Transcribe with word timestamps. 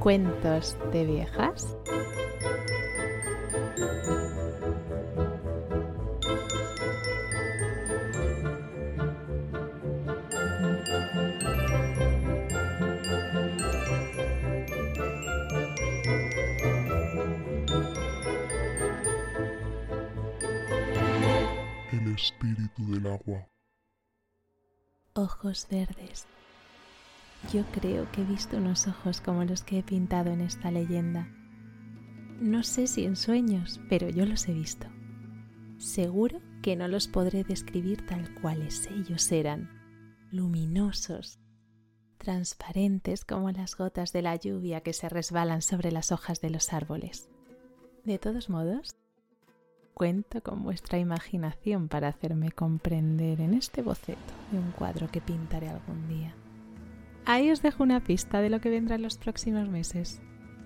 Cuentos 0.00 0.78
de 0.92 1.04
viejas. 1.04 1.76
El 21.92 22.14
espíritu 22.14 22.90
del 22.90 23.06
agua. 23.06 23.46
Ojos 25.12 25.68
verdes. 25.70 26.26
Yo 27.52 27.64
creo 27.72 28.10
que 28.12 28.22
he 28.22 28.24
visto 28.24 28.58
unos 28.58 28.86
ojos 28.86 29.20
como 29.20 29.44
los 29.44 29.62
que 29.62 29.78
he 29.78 29.82
pintado 29.82 30.30
en 30.30 30.40
esta 30.40 30.70
leyenda. 30.70 31.28
No 32.40 32.62
sé 32.62 32.86
si 32.86 33.04
en 33.04 33.16
sueños, 33.16 33.80
pero 33.88 34.08
yo 34.08 34.24
los 34.26 34.48
he 34.48 34.52
visto. 34.52 34.86
Seguro 35.78 36.40
que 36.62 36.76
no 36.76 36.86
los 36.88 37.08
podré 37.08 37.42
describir 37.42 38.06
tal 38.06 38.32
cuales 38.34 38.86
ellos 38.88 39.32
eran, 39.32 39.70
luminosos, 40.30 41.40
transparentes 42.18 43.24
como 43.24 43.50
las 43.50 43.76
gotas 43.76 44.12
de 44.12 44.22
la 44.22 44.36
lluvia 44.36 44.82
que 44.82 44.92
se 44.92 45.08
resbalan 45.08 45.62
sobre 45.62 45.90
las 45.90 46.12
hojas 46.12 46.40
de 46.40 46.50
los 46.50 46.72
árboles. 46.72 47.28
De 48.04 48.18
todos 48.18 48.50
modos, 48.50 48.94
cuento 49.94 50.42
con 50.42 50.62
vuestra 50.62 50.98
imaginación 50.98 51.88
para 51.88 52.08
hacerme 52.08 52.52
comprender 52.52 53.40
en 53.40 53.54
este 53.54 53.82
boceto 53.82 54.32
de 54.52 54.58
un 54.58 54.70
cuadro 54.72 55.10
que 55.10 55.20
pintaré 55.20 55.68
algún 55.68 56.08
día. 56.08 56.34
Ahí 57.26 57.50
os 57.50 57.62
dejo 57.62 57.82
una 57.82 58.00
pista 58.00 58.40
de 58.40 58.50
lo 58.50 58.60
que 58.60 58.70
vendrá 58.70 58.96
en 58.96 59.02
los 59.02 59.18
próximos 59.18 59.68
meses. 59.68 60.20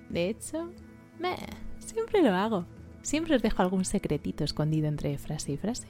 De 0.09 0.29
hecho, 0.29 0.73
meh, 1.19 1.37
siempre 1.79 2.23
lo 2.23 2.33
hago. 2.35 2.67
Siempre 3.03 3.37
os 3.37 3.43
dejo 3.43 3.61
algún 3.61 3.85
secretito 3.85 4.45
escondido 4.45 4.87
entre 4.87 5.19
frase 5.19 5.53
y 5.53 5.57
frase. 5.59 5.89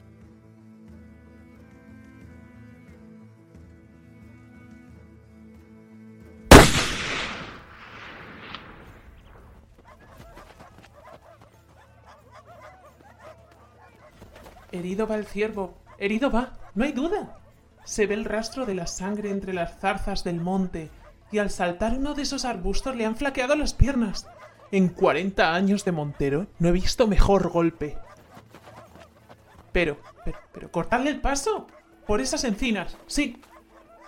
Herido 14.73 15.07
va 15.07 15.15
el 15.15 15.25
ciervo, 15.25 15.73
herido 15.97 16.29
va, 16.29 16.51
no 16.75 16.83
hay 16.83 16.91
duda. 16.91 17.44
Se 17.85 18.07
ve 18.07 18.15
el 18.15 18.25
rastro 18.25 18.65
de 18.65 18.75
la 18.75 18.87
sangre 18.87 19.29
entre 19.29 19.53
las 19.53 19.79
zarzas 19.79 20.23
del 20.23 20.41
monte, 20.41 20.89
y 21.31 21.37
al 21.37 21.49
saltar 21.49 21.93
uno 21.93 22.13
de 22.13 22.23
esos 22.23 22.43
arbustos 22.43 22.95
le 22.95 23.05
han 23.05 23.15
flaqueado 23.15 23.55
las 23.55 23.73
piernas. 23.73 24.27
En 24.71 24.89
40 24.89 25.53
años 25.53 25.85
de 25.85 25.91
Montero 25.91 26.47
no 26.59 26.69
he 26.69 26.71
visto 26.71 27.07
mejor 27.07 27.49
golpe. 27.49 27.97
Pero, 29.71 29.97
pero, 30.23 30.39
pero, 30.51 30.71
cortadle 30.71 31.11
el 31.11 31.21
paso. 31.21 31.67
Por 32.07 32.21
esas 32.21 32.43
encinas, 32.43 32.97
sí. 33.07 33.41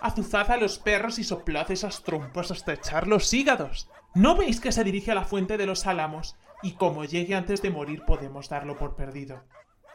Azuzad 0.00 0.50
a 0.50 0.56
los 0.56 0.78
perros 0.78 1.18
y 1.18 1.24
soplad 1.24 1.70
esas 1.70 2.02
trompas 2.02 2.50
hasta 2.50 2.72
echar 2.72 3.06
los 3.06 3.32
hígados. 3.32 3.88
¿No 4.14 4.36
veis 4.36 4.60
que 4.60 4.72
se 4.72 4.84
dirige 4.84 5.12
a 5.12 5.14
la 5.14 5.24
fuente 5.24 5.56
de 5.56 5.66
los 5.66 5.86
álamos? 5.86 6.36
Y 6.62 6.72
como 6.72 7.04
llegue 7.04 7.34
antes 7.34 7.62
de 7.62 7.70
morir 7.70 8.02
podemos 8.06 8.48
darlo 8.48 8.76
por 8.76 8.96
perdido. 8.96 9.42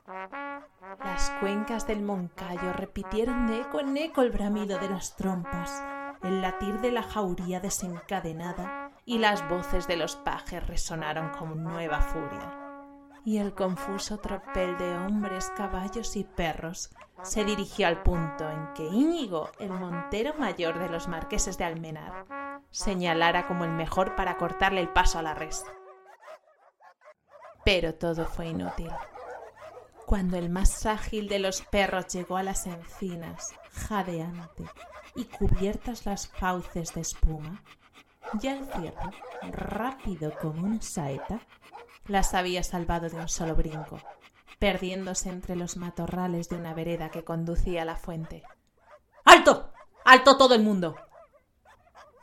Las 0.06 1.30
cuencas 1.40 1.88
del 1.88 2.02
Moncayo 2.02 2.74
repitieron 2.74 3.48
de 3.48 3.62
eco 3.62 3.80
en 3.80 3.96
eco 3.96 4.22
el 4.22 4.32
bramido 4.32 4.78
de 4.78 4.90
las 4.90 5.16
trompas, 5.16 5.82
el 6.24 6.42
latir 6.42 6.82
de 6.82 6.92
la 6.92 7.04
jauría 7.04 7.62
desencadenada 7.62 8.92
y 9.06 9.20
las 9.20 9.48
voces 9.48 9.88
de 9.88 9.96
los 9.96 10.18
pajes 10.18 10.66
resonaron 10.68 11.30
con 11.30 11.64
nueva 11.64 12.02
furia. 12.02 12.60
Y 13.24 13.38
el 13.38 13.54
confuso 13.54 14.18
tropel 14.18 14.78
de 14.78 14.98
hombres, 14.98 15.50
caballos 15.56 16.18
y 16.18 16.26
perros 16.26 16.90
se 17.22 17.46
dirigió 17.46 17.88
al 17.88 18.04
punto 18.04 18.50
en 18.50 18.74
que 18.74 18.84
Íñigo, 18.84 19.52
el 19.60 19.70
montero 19.70 20.34
mayor 20.38 20.80
de 20.80 20.90
los 20.90 21.08
marqueses 21.08 21.58
de 21.58 21.64
Almenar, 21.64 22.26
señalara 22.72 23.48
como 23.48 23.64
el 23.64 23.72
mejor 23.72 24.16
para 24.16 24.36
cortarle 24.36 24.82
el 24.82 24.90
paso 24.90 25.20
a 25.20 25.22
la 25.22 25.34
res. 25.34 25.66
Pero 27.64 27.96
todo 27.96 28.26
fue 28.26 28.48
inútil. 28.48 28.92
Cuando 30.06 30.38
el 30.38 30.50
más 30.50 30.86
ágil 30.86 31.30
de 31.30 31.40
los 31.40 31.62
perros 31.62 32.08
llegó 32.08 32.38
a 32.38 32.44
las 32.44 32.68
encinas, 32.68 33.54
jadeante 33.72 34.66
y 35.16 35.26
cubiertas 35.26 36.06
las 36.06 36.28
fauces 36.28 36.94
de 36.94 37.02
espuma, 37.02 37.64
ya 38.40 38.58
el 38.58 38.66
ciervo, 38.66 39.12
rápido 39.52 40.34
como 40.40 40.64
una 40.66 40.82
saeta, 40.82 41.40
las 42.08 42.34
había 42.34 42.64
salvado 42.64 43.10
de 43.10 43.16
un 43.16 43.30
solo 43.30 43.56
brinco, 43.56 43.98
perdiéndose 44.60 45.30
entre 45.30 45.56
los 45.56 45.78
matorrales 45.78 46.50
de 46.50 46.58
una 46.58 46.74
vereda 46.74 47.10
que 47.10 47.24
conducía 47.24 47.84
a 47.84 47.86
la 47.86 47.96
fuente. 47.96 48.44
¡Alto! 49.24 49.72
¡Alto 50.04 50.38
todo 50.38 50.54
el 50.54 50.64
mundo! 50.64 50.96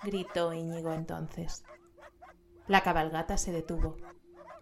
gritó 0.03 0.53
Íñigo 0.53 0.93
entonces. 0.93 1.65
La 2.67 2.83
cabalgata 2.83 3.39
se 3.39 3.53
detuvo. 3.53 3.97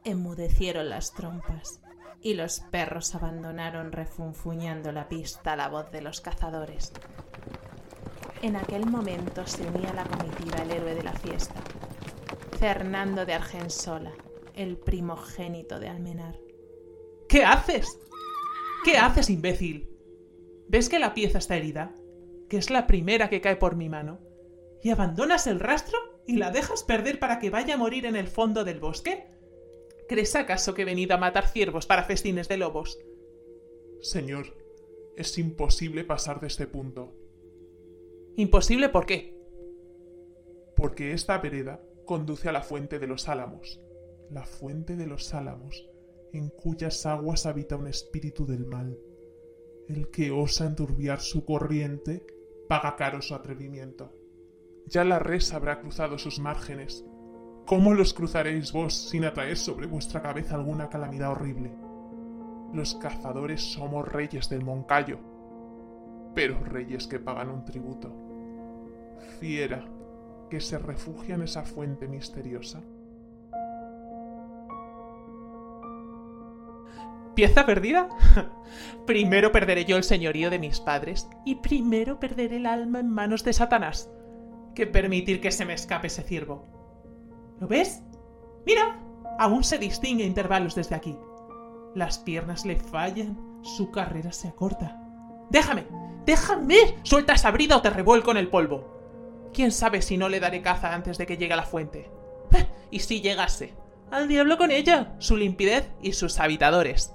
Enmudecieron 0.05 0.89
las 0.89 1.12
trompas 1.12 1.81
y 2.21 2.34
los 2.34 2.61
perros 2.61 3.15
abandonaron 3.15 3.93
refunfuñando 3.93 4.93
la 4.93 5.09
pista 5.09 5.53
a 5.53 5.56
la 5.56 5.69
voz 5.69 5.91
de 5.91 6.03
los 6.03 6.21
cazadores. 6.21 6.93
En 8.43 8.56
aquel 8.56 8.87
momento 8.87 9.47
se 9.47 9.67
unía 9.67 9.93
la 9.93 10.05
comitiva 10.05 10.59
el 10.62 10.71
héroe 10.71 10.95
de 10.95 11.03
la 11.03 11.12
fiesta, 11.12 11.61
Fernando 12.59 13.27
de 13.27 13.34
Argensola, 13.34 14.12
el 14.55 14.77
primogénito 14.77 15.79
de 15.79 15.89
Almenar. 15.89 16.37
¿Qué 17.29 17.45
haces? 17.45 17.99
¿Qué 18.85 18.97
haces, 18.97 19.31
imbécil? 19.31 19.91
¿Ves 20.69 20.89
que 20.89 20.99
la 20.99 21.15
pieza 21.15 21.39
está 21.39 21.56
herida? 21.56 21.95
Que 22.49 22.59
es 22.59 22.71
la 22.71 22.87
primera 22.87 23.29
que 23.29 23.41
cae 23.41 23.56
por 23.56 23.77
mi 23.77 23.89
mano. 23.89 24.21
¿Y 24.83 24.91
abandonas 24.91 25.47
el 25.47 25.61
rastro 25.61 25.99
y 26.27 26.37
la 26.37 26.50
dejas 26.50 26.85
perder 26.85 27.19
para 27.19 27.39
que 27.39 27.50
vaya 27.50 27.75
a 27.75 27.79
morir 27.79 28.06
en 28.06 28.17
el 28.17 28.29
fondo 28.29 28.65
del 28.65 28.81
bosque? 28.81 29.31
¿Crees 30.08 30.34
acaso 30.36 30.74
que 30.74 30.82
he 30.82 30.86
venido 30.86 31.14
a 31.14 31.19
matar 31.19 31.48
ciervos 31.48 31.86
para 31.86 32.04
festines 32.04 32.48
de 32.48 32.56
lobos? 32.56 32.98
Señor, 34.00 34.56
es 35.16 35.36
imposible 35.36 36.02
pasar 36.04 36.41
de 36.41 36.46
este 36.46 36.66
punto. 36.66 37.14
¿Imposible 38.36 38.88
por 38.88 39.04
qué? 39.04 39.36
Porque 40.76 41.12
esta 41.12 41.38
vereda 41.38 41.82
conduce 42.06 42.48
a 42.48 42.52
la 42.52 42.62
fuente 42.62 42.98
de 42.98 43.06
los 43.06 43.28
álamos. 43.28 43.80
La 44.30 44.46
fuente 44.46 44.96
de 44.96 45.06
los 45.06 45.34
álamos, 45.34 45.91
en 46.32 46.48
cuyas 46.48 47.04
aguas 47.04 47.44
habita 47.44 47.76
un 47.76 47.88
espíritu 47.88 48.46
del 48.46 48.64
mal. 48.64 48.98
El 49.88 50.08
que 50.10 50.30
osa 50.30 50.66
enturbiar 50.66 51.20
su 51.20 51.44
corriente 51.44 52.25
paga 52.69 52.96
caro 52.96 53.20
su 53.20 53.34
atrevimiento. 53.34 54.14
Ya 54.86 55.04
la 55.04 55.19
res 55.19 55.52
habrá 55.52 55.81
cruzado 55.81 56.16
sus 56.16 56.38
márgenes. 56.38 57.04
¿Cómo 57.69 57.93
los 57.93 58.15
cruzaréis 58.15 58.73
vos 58.73 58.94
sin 58.94 59.26
atraer 59.26 59.59
sobre 59.59 59.87
vuestra 59.87 60.23
cabeza 60.23 60.55
alguna 60.55 60.88
calamidad 60.88 61.32
horrible? 61.32 61.70
Los 62.73 62.94
cazadores 62.94 63.61
somos 63.61 64.09
reyes 64.09 64.49
del 64.49 64.65
Moncayo, 64.65 65.19
pero 66.35 66.65
reyes 66.65 67.06
que 67.06 67.19
pagan 67.19 67.50
un 67.50 67.67
tributo. 67.67 68.11
Fiera 69.38 69.85
que 70.49 70.62
se 70.62 70.79
refugia 70.79 71.35
en 71.35 71.43
esa 71.43 71.62
fuente 71.62 72.09
misteriosa. 72.09 72.81
¿Pieza 77.35 77.67
perdida? 77.67 78.09
primero 79.06 79.53
perderé 79.53 79.85
yo 79.85 79.99
el 79.99 80.05
señorío 80.05 80.49
de 80.49 80.59
mis 80.59 80.81
padres 80.81 81.29
y 81.44 81.56
primero 81.56 82.19
perderé 82.19 82.56
el 82.56 82.67
alma 82.67 83.00
en 83.00 83.11
manos 83.11 83.44
de 83.44 83.53
Satanás 83.53 84.11
que 84.75 84.87
permitir 84.87 85.43
que 85.43 85.50
se 85.50 85.67
me 85.67 85.75
escape 85.75 86.06
ese 86.06 86.23
ciervo. 86.23 86.77
¿Lo 87.60 87.66
ves? 87.66 88.02
Mira, 88.66 89.00
aún 89.38 89.64
se 89.64 89.78
distingue 89.78 90.25
a 90.25 90.26
intervalos 90.26 90.75
desde 90.75 90.94
aquí. 90.94 91.16
Las 91.94 92.19
piernas 92.19 92.64
le 92.64 92.76
fallan, 92.76 93.37
su 93.62 93.90
carrera 93.90 94.32
se 94.32 94.49
acorta. 94.49 95.00
¡Déjame! 95.50 95.87
¡Déjame! 96.25 96.76
Suelta 97.02 97.32
esa 97.32 97.50
brida 97.50 97.76
o 97.76 97.82
te 97.82 97.90
revuelco 97.90 98.31
en 98.31 98.37
el 98.37 98.49
polvo. 98.49 99.50
¿Quién 99.52 99.72
sabe 99.72 100.02
si 100.02 100.19
no 100.19 100.28
le 100.28 100.40
daré 100.40 100.62
caza 100.62 100.94
antes 100.94 101.19
de 101.19 101.26
que 101.26 101.37
llegue 101.37 101.55
a 101.55 101.56
la 101.56 101.62
fuente? 101.62 102.10
¿Y 102.90 103.00
si 103.00 103.20
llegase? 103.20 103.75
Al 104.11 104.28
diablo 104.28 104.56
con 104.56 104.70
ella, 104.70 105.14
su 105.19 105.37
limpidez 105.37 105.90
y 106.00 106.12
sus 106.12 106.38
habitadores. 106.40 107.14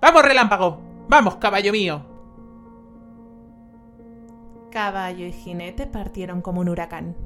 ¡Vamos, 0.00 0.22
relámpago! 0.22 0.80
¡Vamos, 1.08 1.36
caballo 1.36 1.72
mío! 1.72 2.02
Caballo 4.70 5.26
y 5.26 5.32
jinete 5.32 5.86
partieron 5.86 6.42
como 6.42 6.60
un 6.60 6.68
huracán. 6.68 7.16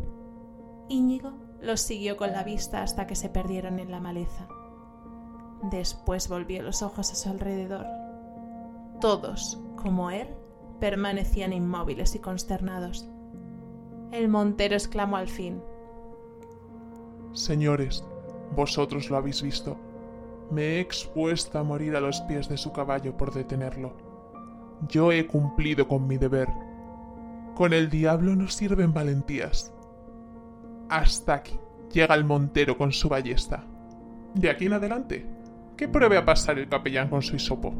Íñigo 0.88 1.32
los 1.62 1.80
siguió 1.80 2.16
con 2.16 2.32
la 2.32 2.42
vista 2.42 2.82
hasta 2.82 3.06
que 3.06 3.14
se 3.14 3.28
perdieron 3.28 3.78
en 3.78 3.90
la 3.90 4.00
maleza. 4.00 4.48
Después 5.62 6.28
volvió 6.28 6.62
los 6.62 6.82
ojos 6.82 7.12
a 7.12 7.14
su 7.14 7.28
alrededor. 7.30 7.86
Todos, 9.00 9.60
como 9.76 10.10
él, 10.10 10.28
permanecían 10.80 11.52
inmóviles 11.52 12.14
y 12.16 12.18
consternados. 12.18 13.08
El 14.10 14.28
montero 14.28 14.74
exclamó 14.74 15.16
al 15.16 15.28
fin. 15.28 15.62
Señores, 17.32 18.04
vosotros 18.56 19.08
lo 19.08 19.16
habéis 19.16 19.40
visto. 19.40 19.76
Me 20.50 20.62
he 20.62 20.80
expuesto 20.80 21.58
a 21.58 21.62
morir 21.62 21.94
a 21.96 22.00
los 22.00 22.20
pies 22.22 22.48
de 22.48 22.58
su 22.58 22.72
caballo 22.72 23.16
por 23.16 23.32
detenerlo. 23.32 23.94
Yo 24.88 25.12
he 25.12 25.26
cumplido 25.26 25.86
con 25.86 26.06
mi 26.08 26.18
deber. 26.18 26.48
Con 27.54 27.72
el 27.72 27.88
diablo 27.88 28.34
no 28.34 28.48
sirven 28.48 28.92
valentías. 28.92 29.72
Hasta 30.92 31.32
aquí 31.32 31.58
llega 31.90 32.14
el 32.14 32.22
montero 32.22 32.76
con 32.76 32.92
su 32.92 33.08
ballesta. 33.08 33.64
De 34.34 34.50
aquí 34.50 34.66
en 34.66 34.74
adelante, 34.74 35.26
¿qué 35.74 35.88
pruebe 35.88 36.18
a 36.18 36.24
pasar 36.26 36.58
el 36.58 36.68
capellán 36.68 37.08
con 37.08 37.22
su 37.22 37.34
hisopo? 37.34 37.72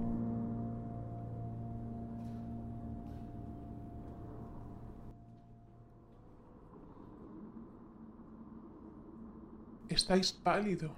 Estáis 9.90 10.32
pálido, 10.32 10.94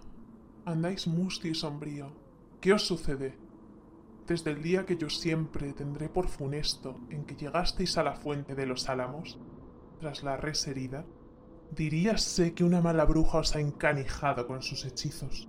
andáis 0.67 1.09
mustio 1.09 1.51
y 1.51 1.57
sombrío. 1.57 2.13
¿Qué 2.61 2.73
os 2.73 2.87
sucede? 2.87 3.37
Desde 4.29 4.53
el 4.53 4.63
día 4.63 4.87
que 4.87 4.97
yo 4.97 5.11
siempre 5.11 5.73
tendré 5.73 6.09
por 6.09 6.29
funesto 6.29 7.01
en 7.11 7.25
que 7.25 7.35
llegasteis 7.35 7.99
a 7.99 8.05
la 8.05 8.15
fuente 8.15 8.55
de 8.55 8.67
los 8.67 8.89
álamos, 8.89 9.37
tras 9.99 10.23
la 10.23 10.37
res 10.37 10.65
herida, 10.69 11.05
diríase 11.75 12.55
que 12.55 12.65
una 12.65 12.81
mala 12.81 13.05
bruja 13.05 13.39
os 13.39 13.57
ha 13.57 13.61
encanijado 13.61 14.47
con 14.47 14.63
sus 14.63 14.85
hechizos. 14.85 15.49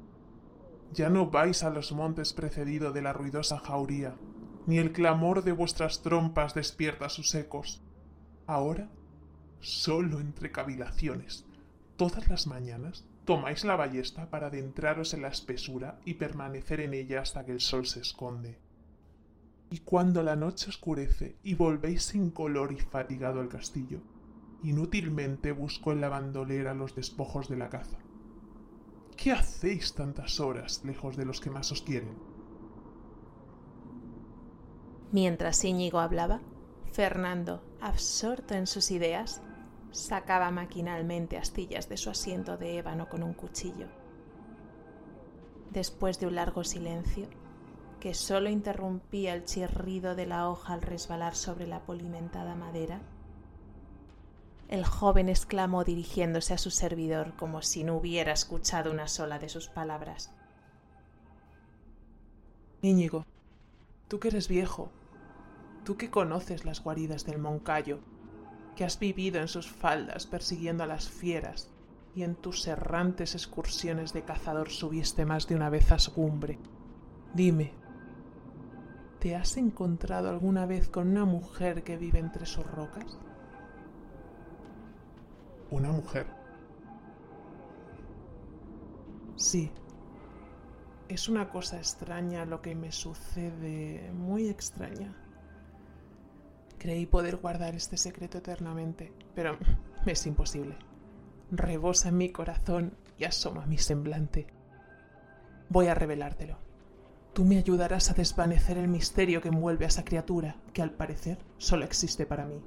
Ya 0.94 1.10
no 1.10 1.30
vais 1.30 1.64
a 1.64 1.70
los 1.70 1.92
montes 1.92 2.34
precedido 2.34 2.92
de 2.92 3.02
la 3.02 3.14
ruidosa 3.14 3.60
jauría, 3.60 4.16
ni 4.66 4.78
el 4.78 4.92
clamor 4.92 5.44
de 5.44 5.52
vuestras 5.52 6.02
trompas 6.02 6.54
despierta 6.54 7.10
sus 7.10 7.36
ecos. 7.36 7.84
Ahora, 8.48 8.90
solo 9.60 10.20
entre 10.20 10.52
cavilaciones, 10.52 11.46
todas 11.96 12.28
las 12.30 12.48
mañanas, 12.48 13.06
tomáis 13.26 13.64
la 13.66 13.76
ballesta 13.76 14.30
para 14.30 14.48
adentraros 14.48 15.14
en 15.14 15.22
la 15.22 15.30
espesura 15.30 16.00
y 16.06 16.16
permanecer 16.16 16.80
en 16.80 16.94
ella 16.94 17.22
hasta 17.22 17.46
que 17.46 17.52
el 17.52 17.60
sol 17.60 17.86
se 17.86 18.00
esconde. 18.00 18.60
Y 19.70 19.80
cuando 19.80 20.24
la 20.24 20.36
noche 20.36 20.70
oscurece 20.70 21.36
y 21.44 21.56
volvéis 21.56 22.04
sin 22.04 22.30
color 22.30 22.72
y 22.72 22.78
fatigado 22.78 23.42
al 23.42 23.50
castillo, 23.50 24.00
inútilmente 24.66 25.52
busco 25.52 25.92
en 25.92 26.02
la 26.02 26.10
bandolera 26.10 26.74
los 26.74 26.96
despojos 26.96 27.48
de 27.50 27.58
la 27.58 27.70
caza. 27.70 27.98
¿Qué 29.16 29.32
hacéis 29.32 29.94
tantas 29.94 30.40
horas 30.40 30.84
lejos 30.84 31.16
de 31.16 31.26
los 31.26 31.40
que 31.40 31.50
más 31.50 31.72
os 31.72 31.82
quieren? 31.82 32.18
Mientras 35.12 35.64
Íñigo 35.64 36.00
hablaba, 36.00 36.42
Fernando, 36.92 37.64
absorto 37.80 38.56
en 38.56 38.68
sus 38.68 38.92
ideas, 38.92 39.42
sacaba 39.92 40.52
maquinalmente 40.52 41.38
astillas 41.38 41.88
de 41.88 41.98
su 41.98 42.10
asiento 42.10 42.58
de 42.58 42.78
ébano 42.78 43.08
con 43.08 43.24
un 43.24 43.34
cuchillo. 43.34 43.88
Después 45.72 46.20
de 46.20 46.28
un 46.28 46.36
largo 46.36 46.64
silencio, 46.64 47.28
que 48.00 48.14
solo 48.14 48.50
interrumpía 48.50 49.34
el 49.34 49.46
chirrido 49.46 50.16
de 50.16 50.26
la 50.26 50.50
hoja 50.50 50.74
al 50.74 50.82
resbalar 50.82 51.36
sobre 51.36 51.68
la 51.68 51.86
polimentada 51.86 52.56
madera, 52.56 53.02
el 54.68 54.84
joven 54.84 55.30
exclamó 55.30 55.84
dirigiéndose 55.84 56.54
a 56.54 56.58
su 56.58 56.72
servidor 56.72 57.36
como 57.36 57.62
si 57.62 57.84
no 57.84 57.96
hubiera 57.96 58.32
escuchado 58.32 58.92
una 58.92 59.08
sola 59.08 59.38
de 59.38 59.50
sus 59.50 59.68
palabras. 59.68 60.32
Íñigo, 62.82 63.26
tú 64.08 64.20
que 64.20 64.30
eres 64.30 64.48
viejo, 64.48 64.92
tú 65.84 65.98
que 65.98 66.10
conoces 66.10 66.66
las 66.66 66.84
guaridas 66.84 67.26
del 67.26 67.38
Moncayo, 67.38 68.00
que 68.76 68.84
has 68.84 69.00
vivido 69.00 69.40
en 69.40 69.48
sus 69.48 69.70
faldas 69.70 70.26
persiguiendo 70.26 70.84
a 70.84 70.88
las 70.88 71.10
fieras 71.10 71.70
y 72.16 72.24
en 72.24 72.36
tus 72.36 72.68
errantes 72.68 73.36
excursiones 73.36 74.14
de 74.14 74.24
cazador 74.24 74.70
subiste 74.70 75.26
más 75.26 75.48
de 75.48 75.56
una 75.56 75.70
vez 75.70 75.92
a 75.92 76.00
Sgumbre. 76.00 76.58
Dime, 77.34 77.74
¿te 79.20 79.36
has 79.36 79.58
encontrado 79.58 80.30
alguna 80.30 80.66
vez 80.66 80.90
con 80.90 81.10
una 81.10 81.26
mujer 81.26 81.84
que 81.84 81.98
vive 81.98 82.20
entre 82.20 82.46
sus 82.46 82.66
rocas? 82.66 83.20
¿Una 85.76 85.92
mujer? 85.92 86.26
Sí. 89.36 89.74
Es 91.10 91.28
una 91.28 91.50
cosa 91.50 91.76
extraña 91.76 92.46
lo 92.46 92.62
que 92.62 92.76
me 92.76 92.94
sucede, 92.94 94.10
muy 94.14 94.48
extraña. 94.48 95.14
Creí 96.78 97.06
poder 97.06 97.36
guardar 97.36 97.76
este 97.76 97.98
secreto 97.98 98.38
eternamente, 98.38 99.12
pero 99.36 99.58
es 100.06 100.26
imposible. 100.26 100.78
Rebosa 101.52 102.08
en 102.08 102.18
mi 102.20 102.32
corazón 102.32 102.96
y 103.18 103.26
asoma 103.26 103.66
mi 103.66 103.78
semblante. 103.78 104.48
Voy 105.68 105.88
a 105.88 105.94
revelártelo. 105.94 106.58
Tú 107.34 107.44
me 107.44 107.58
ayudarás 107.58 108.10
a 108.10 108.14
desvanecer 108.14 108.78
el 108.78 108.88
misterio 108.88 109.42
que 109.42 109.50
envuelve 109.50 109.84
a 109.84 109.90
esa 109.90 110.06
criatura, 110.06 110.56
que 110.72 110.82
al 110.82 110.92
parecer 110.92 111.38
solo 111.58 111.84
existe 111.84 112.26
para 112.26 112.46
mí, 112.46 112.64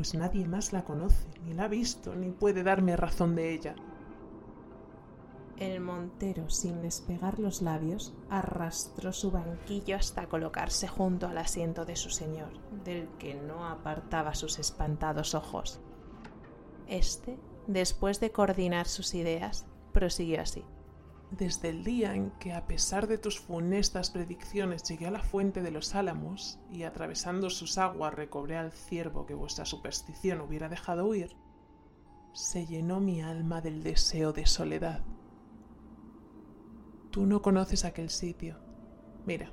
pues 0.00 0.14
nadie 0.14 0.48
más 0.48 0.72
la 0.72 0.82
conoce, 0.82 1.28
ni 1.44 1.52
la 1.52 1.64
ha 1.64 1.68
visto, 1.68 2.16
ni 2.16 2.30
puede 2.30 2.62
darme 2.62 2.96
razón 2.96 3.34
de 3.34 3.52
ella. 3.52 3.74
El 5.58 5.82
montero, 5.82 6.48
sin 6.48 6.80
despegar 6.80 7.38
los 7.38 7.60
labios, 7.60 8.14
arrastró 8.30 9.12
su 9.12 9.30
banquillo 9.30 9.96
hasta 9.96 10.26
colocarse 10.26 10.88
junto 10.88 11.28
al 11.28 11.36
asiento 11.36 11.84
de 11.84 11.96
su 11.96 12.08
señor, 12.08 12.48
del 12.82 13.08
que 13.18 13.34
no 13.34 13.68
apartaba 13.68 14.34
sus 14.34 14.58
espantados 14.58 15.34
ojos. 15.34 15.80
Este, 16.86 17.38
después 17.66 18.20
de 18.20 18.32
coordinar 18.32 18.88
sus 18.88 19.12
ideas, 19.12 19.66
prosiguió 19.92 20.40
así. 20.40 20.64
Desde 21.30 21.68
el 21.68 21.84
día 21.84 22.14
en 22.14 22.30
que, 22.32 22.52
a 22.52 22.66
pesar 22.66 23.06
de 23.06 23.18
tus 23.18 23.38
funestas 23.38 24.10
predicciones, 24.10 24.82
llegué 24.82 25.06
a 25.06 25.12
la 25.12 25.22
fuente 25.22 25.62
de 25.62 25.70
los 25.70 25.94
álamos 25.94 26.58
y, 26.70 26.82
atravesando 26.82 27.50
sus 27.50 27.78
aguas, 27.78 28.14
recobré 28.14 28.56
al 28.56 28.72
ciervo 28.72 29.26
que 29.26 29.34
vuestra 29.34 29.64
superstición 29.64 30.40
hubiera 30.40 30.68
dejado 30.68 31.06
huir, 31.06 31.36
se 32.32 32.66
llenó 32.66 33.00
mi 33.00 33.22
alma 33.22 33.60
del 33.60 33.82
deseo 33.82 34.32
de 34.32 34.46
soledad 34.46 35.02
Tú 37.10 37.26
no 37.26 37.42
conoces 37.42 37.84
aquel 37.84 38.08
sitio. 38.08 38.56
Mira. 39.26 39.50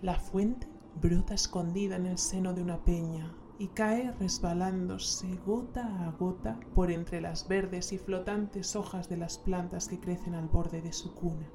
La 0.00 0.18
fuente 0.18 0.66
brota 1.00 1.34
escondida 1.34 1.96
en 1.96 2.06
el 2.06 2.18
seno 2.18 2.54
de 2.54 2.62
una 2.62 2.82
peña 2.82 3.34
y 3.62 3.68
cae 3.68 4.10
resbalándose 4.18 5.36
gota 5.46 5.86
a 6.04 6.10
gota 6.10 6.58
por 6.74 6.90
entre 6.90 7.20
las 7.20 7.46
verdes 7.46 7.92
y 7.92 7.98
flotantes 7.98 8.74
hojas 8.74 9.08
de 9.08 9.16
las 9.16 9.38
plantas 9.38 9.86
que 9.86 10.00
crecen 10.00 10.34
al 10.34 10.48
borde 10.48 10.82
de 10.82 10.92
su 10.92 11.14
cuna. 11.14 11.48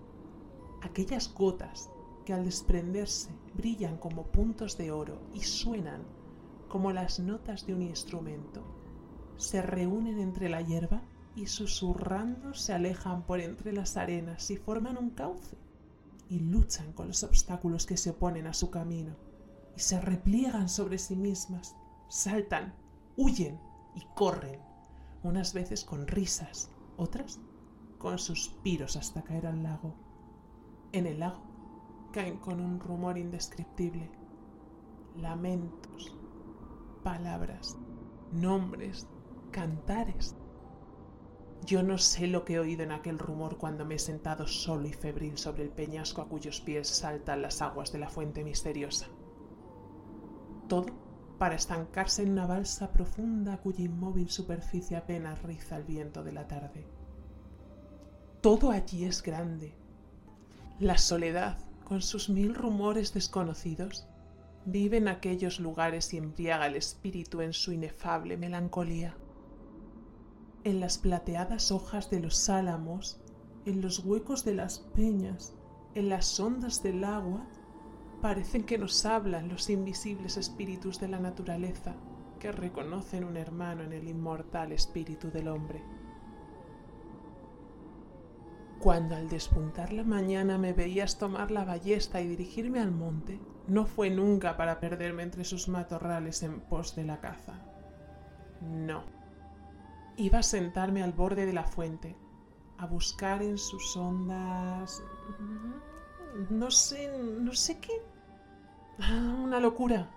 Aquellas 0.82 1.34
gotas 1.34 1.90
que 2.24 2.32
al 2.32 2.46
desprenderse 2.46 3.30
brillan 3.56 3.98
como 3.98 4.28
puntos 4.28 4.78
de 4.78 4.90
oro 4.90 5.20
y 5.34 5.42
suenan 5.42 6.04
como 6.70 6.94
las 6.94 7.20
notas 7.20 7.68
de 7.68 7.74
un 7.74 7.82
instrumento, 7.82 8.64
se 9.36 9.62
reúnen 9.62 10.18
entre 10.20 10.48
la 10.48 10.62
hierba 10.62 11.02
y 11.36 11.48
susurrando 11.48 12.54
se 12.54 12.72
alejan 12.72 13.24
por 13.24 13.42
entre 13.42 13.74
las 13.74 13.98
arenas 13.98 14.50
y 14.50 14.56
forman 14.56 14.98
un 14.98 15.10
cauce 15.10 15.58
y 16.30 16.40
luchan 16.40 16.94
con 16.94 17.10
los 17.10 17.24
obstáculos 17.24 17.86
que 17.86 17.98
se 17.98 18.12
oponen 18.12 18.48
a 18.48 18.54
su 18.54 18.70
camino 18.70 19.18
y 19.76 19.82
se 19.82 20.00
repliegan 20.00 20.70
sobre 20.70 21.00
sí 21.00 21.18
mismas, 21.18 21.76
saltan, 22.08 22.74
huyen 23.16 23.60
y 23.96 24.06
corren, 24.16 24.60
unas 25.24 25.54
veces 25.54 25.84
con 25.84 26.08
risas, 26.08 26.72
otras 26.98 27.40
con 27.98 28.18
suspiros 28.20 28.96
hasta 28.96 29.24
caer 29.24 29.48
al 29.48 29.64
lago. 29.64 29.96
En 30.92 31.08
el 31.08 31.20
lago 31.20 31.42
caen 32.12 32.38
con 32.38 32.62
un 32.62 32.80
rumor 32.80 33.18
indescriptible, 33.18 34.10
lamentos, 35.16 36.16
palabras, 37.04 37.78
nombres, 38.32 39.08
cantares 39.52 40.36
yo 41.66 41.84
no 41.84 41.98
sé 41.98 42.28
lo 42.28 42.46
que 42.46 42.54
he 42.54 42.60
oído 42.60 42.84
en 42.84 42.92
aquel 42.92 43.20
rumor 43.20 43.58
cuando 43.58 43.86
me 43.86 43.96
he 43.96 44.00
sentado 44.00 44.48
solo 44.48 44.88
y 44.88 44.94
febril 44.94 45.38
sobre 45.38 45.64
el 45.64 45.70
peñasco 45.70 46.22
a 46.22 46.30
cuyos 46.30 46.62
pies 46.62 46.88
saltan 46.88 47.42
las 47.42 47.62
aguas 47.62 47.92
de 47.92 48.00
la 48.00 48.10
fuente 48.10 48.44
misteriosa. 48.44 49.08
Todo 50.70 50.86
para 51.38 51.56
estancarse 51.56 52.24
en 52.24 52.32
una 52.32 52.46
balsa 52.46 52.92
profunda 52.92 53.58
cuya 53.58 53.84
inmóvil 53.84 54.30
superficie 54.30 54.98
apenas 54.98 55.42
riza 55.44 55.78
el 55.78 55.84
viento 55.84 56.24
de 56.24 56.32
la 56.32 56.48
tarde. 56.48 56.86
Todo 58.42 58.72
allí 58.72 59.06
es 59.06 59.22
grande. 59.22 59.74
La 60.80 60.98
soledad, 60.98 61.58
con 61.84 62.02
sus 62.02 62.30
mil 62.30 62.56
rumores 62.56 63.14
desconocidos, 63.14 64.08
vive 64.66 64.98
en 64.98 65.08
aquellos 65.08 65.60
lugares 65.60 66.14
y 66.14 66.18
embriaga 66.18 66.68
el 66.68 66.76
espíritu 66.76 67.42
en 67.42 67.54
su 67.54 67.72
inefable 67.72 68.38
melancolía. 68.38 69.16
En 70.64 70.80
las 70.80 70.98
plateadas 70.98 71.72
hojas 71.72 72.10
de 72.10 72.20
los 72.20 72.50
álamos, 72.50 73.22
en 73.66 73.82
los 73.82 74.00
huecos 74.00 74.44
de 74.44 74.56
las 74.56 74.80
peñas, 74.80 75.54
en 75.96 76.10
las 76.10 76.40
ondas 76.40 76.84
del 76.84 77.04
agua, 77.04 77.48
parecen 78.22 78.64
que 78.64 78.78
nos 78.78 79.06
hablan 79.06 79.50
los 79.50 79.70
invisibles 79.70 80.38
espíritus 80.38 81.00
de 81.00 81.08
la 81.08 81.20
naturaleza 81.20 81.96
que 82.40 82.52
reconocen 82.52 83.24
un 83.24 83.38
hermano 83.38 83.84
en 83.84 83.94
el 83.94 84.08
inmortal 84.08 84.72
espíritu 84.72 85.32
del 85.32 85.48
hombre. 85.48 85.84
Cuando 88.80 89.16
al 89.16 89.28
despuntar 89.28 89.92
la 89.92 90.04
mañana 90.04 90.58
me 90.58 90.72
veías 90.72 91.18
tomar 91.18 91.50
la 91.50 91.66
ballesta 91.66 92.22
y 92.22 92.28
dirigirme 92.28 92.80
al 92.80 92.92
monte, 92.92 93.40
no 93.68 93.86
fue 93.86 94.10
nunca 94.10 94.56
para 94.56 94.80
perderme 94.80 95.24
entre 95.24 95.44
sus 95.44 95.68
matorrales 95.68 96.44
en 96.44 96.62
pos 96.62 96.96
de 96.96 97.04
la 97.04 97.20
caza. 97.20 97.60
No. 98.62 99.04
Iba 100.16 100.40
a 100.40 100.44
sentarme 100.44 101.04
al 101.04 101.12
borde 101.12 101.46
de 101.46 101.54
la 101.54 101.64
fuente, 101.64 102.16
a 102.78 102.86
buscar 102.86 103.42
en 103.42 103.58
sus 103.58 103.98
ondas... 103.98 105.04
No 106.50 106.72
sé, 106.72 107.12
no 107.18 107.54
sé 107.54 107.80
qué. 107.80 108.02
Ah, 109.00 109.36
una 109.44 109.60
locura. 109.60 110.12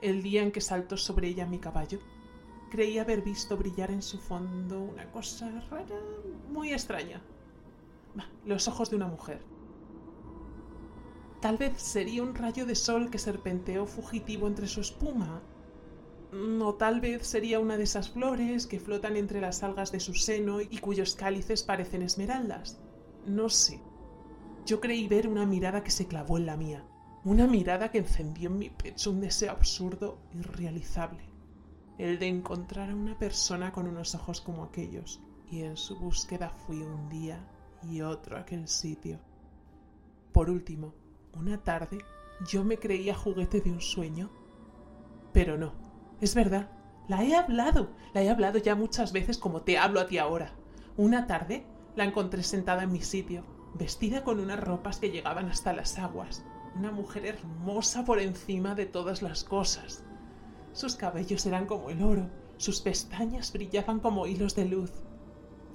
El 0.00 0.22
día 0.22 0.42
en 0.42 0.52
que 0.52 0.60
saltó 0.60 0.96
sobre 0.96 1.28
ella 1.28 1.46
mi 1.46 1.58
caballo, 1.58 2.00
creí 2.70 2.98
haber 2.98 3.22
visto 3.22 3.56
brillar 3.56 3.90
en 3.90 4.02
su 4.02 4.18
fondo 4.18 4.80
una 4.80 5.10
cosa 5.12 5.50
rara, 5.70 6.00
muy 6.50 6.72
extraña 6.72 7.20
los 8.44 8.68
ojos 8.68 8.90
de 8.90 8.96
una 8.96 9.06
mujer. 9.06 9.40
Tal 11.40 11.56
vez 11.56 11.80
sería 11.80 12.22
un 12.22 12.34
rayo 12.34 12.66
de 12.66 12.74
sol 12.74 13.10
que 13.10 13.18
serpenteó 13.18 13.86
fugitivo 13.86 14.46
entre 14.46 14.66
su 14.66 14.80
espuma. 14.80 15.42
O 16.32 16.74
tal 16.74 17.00
vez 17.00 17.26
sería 17.26 17.58
una 17.58 17.76
de 17.76 17.84
esas 17.84 18.10
flores 18.10 18.66
que 18.66 18.78
flotan 18.78 19.16
entre 19.16 19.40
las 19.40 19.62
algas 19.62 19.90
de 19.90 20.00
su 20.00 20.14
seno 20.14 20.60
y 20.60 20.78
cuyos 20.78 21.14
cálices 21.14 21.62
parecen 21.62 22.02
esmeraldas. 22.02 22.78
No 23.26 23.48
sé. 23.48 23.80
Yo 24.66 24.80
creí 24.80 25.08
ver 25.08 25.28
una 25.28 25.46
mirada 25.46 25.82
que 25.82 25.90
se 25.90 26.06
clavó 26.06 26.38
en 26.38 26.46
la 26.46 26.56
mía. 26.56 26.84
Una 27.24 27.46
mirada 27.46 27.90
que 27.90 27.98
encendió 27.98 28.50
en 28.50 28.58
mi 28.58 28.70
pecho 28.70 29.10
un 29.10 29.20
deseo 29.20 29.50
absurdo, 29.50 30.18
irrealizable. 30.34 31.20
El 31.98 32.18
de 32.18 32.28
encontrar 32.28 32.90
a 32.90 32.94
una 32.94 33.18
persona 33.18 33.72
con 33.72 33.86
unos 33.86 34.14
ojos 34.14 34.40
como 34.40 34.64
aquellos. 34.64 35.20
Y 35.50 35.62
en 35.62 35.76
su 35.76 35.98
búsqueda 35.98 36.50
fui 36.50 36.80
un 36.80 37.08
día 37.08 37.44
y 37.82 38.02
otro 38.02 38.36
aquel 38.36 38.68
sitio. 38.68 39.18
Por 40.32 40.48
último, 40.48 40.94
una 41.34 41.58
tarde 41.58 41.98
yo 42.48 42.64
me 42.64 42.78
creía 42.78 43.14
juguete 43.14 43.60
de 43.60 43.70
un 43.70 43.80
sueño. 43.80 44.30
Pero 45.32 45.58
no, 45.58 45.72
es 46.20 46.34
verdad, 46.34 46.70
la 47.08 47.24
he 47.24 47.34
hablado, 47.34 47.90
la 48.14 48.22
he 48.22 48.30
hablado 48.30 48.58
ya 48.58 48.74
muchas 48.74 49.12
veces 49.12 49.38
como 49.38 49.62
te 49.62 49.78
hablo 49.78 50.00
a 50.00 50.06
ti 50.06 50.18
ahora. 50.18 50.52
Una 50.96 51.26
tarde 51.26 51.66
la 51.96 52.04
encontré 52.04 52.42
sentada 52.42 52.84
en 52.84 52.92
mi 52.92 53.00
sitio, 53.00 53.44
vestida 53.74 54.24
con 54.24 54.40
unas 54.40 54.60
ropas 54.60 54.98
que 54.98 55.10
llegaban 55.10 55.48
hasta 55.48 55.72
las 55.72 55.98
aguas, 55.98 56.44
una 56.76 56.90
mujer 56.90 57.26
hermosa 57.26 58.04
por 58.04 58.18
encima 58.20 58.74
de 58.74 58.86
todas 58.86 59.22
las 59.22 59.44
cosas. 59.44 60.04
Sus 60.72 60.94
cabellos 60.96 61.46
eran 61.46 61.66
como 61.66 61.90
el 61.90 62.02
oro, 62.02 62.28
sus 62.56 62.80
pestañas 62.80 63.52
brillaban 63.52 64.00
como 64.00 64.26
hilos 64.26 64.54
de 64.54 64.66
luz, 64.66 64.92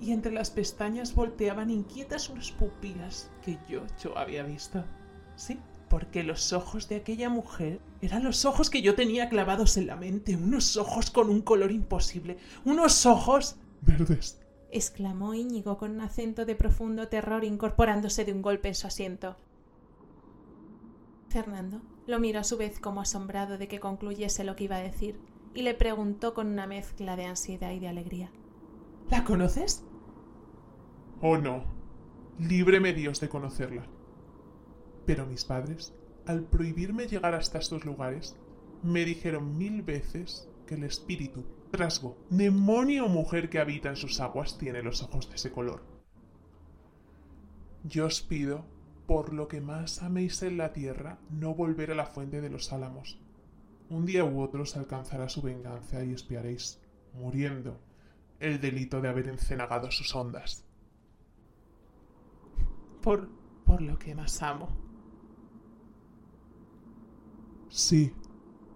y 0.02 0.12
entre 0.12 0.32
las 0.32 0.52
pestañas 0.52 1.16
volteaban 1.16 1.70
inquietas 1.70 2.30
unas 2.30 2.52
pupilas 2.52 3.32
que 3.44 3.58
yo, 3.70 3.82
yo 4.02 4.18
había 4.18 4.44
visto. 4.44 4.84
Sí, 5.36 5.60
porque 5.90 6.24
los 6.24 6.54
ojos 6.54 6.90
de 6.90 6.98
aquella 6.98 7.30
mujer 7.30 7.80
eran 8.02 8.24
los 8.24 8.46
ojos 8.46 8.70
que 8.70 8.82
yo 8.82 8.96
tenía 8.96 9.30
clavados 9.30 9.78
en 9.78 9.88
la 9.88 9.96
mente, 9.96 10.36
unos 10.36 10.78
ojos 10.78 11.12
con 11.12 11.30
un 11.30 11.42
color 11.42 11.72
imposible, 11.72 12.38
unos 12.66 13.06
ojos... 13.06 13.58
Verdes. 13.82 14.40
Exclamó 14.76 15.34
Íñigo 15.34 15.78
con 15.78 15.92
un 15.92 16.02
acento 16.02 16.46
de 16.46 16.56
profundo 16.56 17.08
terror 17.08 17.46
incorporándose 17.46 18.26
de 18.26 18.34
un 18.34 18.42
golpe 18.42 18.68
en 18.68 18.76
su 18.76 18.88
asiento. 18.88 19.38
Fernando 21.30 21.82
lo 22.08 22.20
miró 22.20 22.42
a 22.42 22.44
su 22.44 22.58
vez 22.58 22.80
como 22.80 23.02
asombrado 23.02 23.58
de 23.58 23.68
que 23.68 23.80
concluyese 23.80 24.44
lo 24.44 24.56
que 24.56 24.66
iba 24.66 24.76
a 24.76 24.82
decir 24.84 25.18
y 25.54 25.62
le 25.62 25.74
preguntó 25.74 26.34
con 26.34 26.48
una 26.48 26.68
mezcla 26.68 27.16
de 27.16 27.26
ansiedad 27.26 27.72
y 27.72 27.80
de 27.80 27.88
alegría. 27.88 28.30
¿La 29.10 29.24
conoces? 29.24 29.84
Oh 31.22 31.38
no, 31.38 31.64
líbreme 32.38 32.94
Dios 32.94 33.22
de 33.22 33.30
conocerla. 33.30 33.88
Pero 35.06 35.26
mis 35.26 35.46
padres, 35.46 35.94
al 36.26 36.44
prohibirme 36.44 37.08
llegar 37.08 37.34
hasta 37.34 37.60
estos 37.60 37.86
lugares, 37.86 38.36
me 38.84 39.06
dijeron 39.06 39.58
mil 39.58 39.84
veces 39.84 40.50
que 40.68 40.76
el 40.76 40.84
espíritu, 40.84 41.46
rasgo, 41.76 42.18
demonio 42.30 43.06
o 43.06 43.10
mujer 43.10 43.50
que 43.50 43.60
habita 43.60 43.90
en 43.90 43.96
sus 43.96 44.20
aguas 44.20 44.58
tiene 44.58 44.82
los 44.82 45.04
ojos 45.04 45.30
de 45.30 45.36
ese 45.36 45.52
color. 45.52 45.84
Yo 47.84 48.06
os 48.06 48.22
pido, 48.22 48.66
por 49.06 49.34
lo 49.34 49.48
que 49.48 49.62
más 49.62 50.02
améis 50.02 50.42
en 50.42 50.58
la 50.58 50.74
tierra, 50.74 51.20
no 51.30 51.54
volver 51.54 51.92
a 51.92 51.96
la 51.96 52.06
fuente 52.06 52.42
de 52.42 52.50
los 52.50 52.74
álamos. 52.74 53.20
Un 53.90 54.06
día 54.06 54.26
u 54.26 54.42
otro 54.42 54.66
se 54.66 54.80
alcanzará 54.80 55.30
su 55.30 55.42
venganza 55.42 56.04
y 56.04 56.12
espiaréis, 56.12 56.82
muriendo, 57.14 57.80
el 58.40 58.60
delito 58.60 59.02
de 59.02 59.10
haber 59.10 59.28
encenagado 59.28 59.92
sus 59.92 60.16
ondas. 60.16 60.66
Por, 63.02 63.30
por 63.66 63.82
lo 63.82 64.00
que 64.00 64.16
más 64.16 64.42
amo. 64.42 64.70
Sí, 67.70 68.14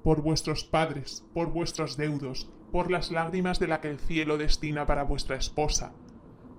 por 0.03 0.21
vuestros 0.21 0.63
padres, 0.63 1.25
por 1.33 1.51
vuestros 1.51 1.97
deudos, 1.97 2.49
por 2.71 2.91
las 2.91 3.11
lágrimas 3.11 3.59
de 3.59 3.67
la 3.67 3.81
que 3.81 3.89
el 3.89 3.99
cielo 3.99 4.37
destina 4.37 4.85
para 4.85 5.03
vuestra 5.03 5.35
esposa, 5.35 5.91